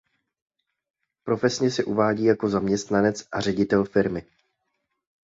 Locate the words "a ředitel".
3.31-3.85